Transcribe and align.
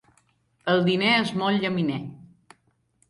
El 0.73 0.81
diner 0.87 1.11
és 1.17 1.35
molt 1.43 1.67
llaminer. 1.67 2.01